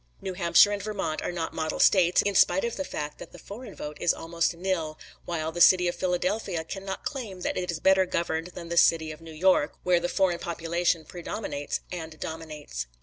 New 0.19 0.33
Hampshire 0.33 0.71
and 0.71 0.81
Vermont 0.81 1.21
are 1.21 1.31
not 1.31 1.53
model 1.53 1.79
States, 1.79 2.23
in 2.23 2.33
spite 2.33 2.65
of 2.65 2.75
the 2.75 2.83
fact 2.83 3.19
that 3.19 3.33
the 3.33 3.37
foreign 3.37 3.75
vote 3.75 3.97
is 4.01 4.15
almost 4.15 4.55
"nil"; 4.55 4.97
while 5.25 5.51
the 5.51 5.61
city 5.61 5.87
of 5.87 5.93
Philadelphia 5.93 6.63
cannot 6.63 7.03
claim 7.05 7.41
that 7.41 7.55
it 7.55 7.69
is 7.69 7.79
better 7.79 8.07
governed 8.07 8.47
than 8.55 8.69
the 8.69 8.77
city 8.77 9.11
of 9.11 9.21
New 9.21 9.31
York, 9.31 9.75
where 9.83 9.99
the 9.99 10.09
foreign 10.09 10.39
population 10.39 11.05
predominates 11.05 11.81
and 11.91 12.19
dominates. 12.19 12.87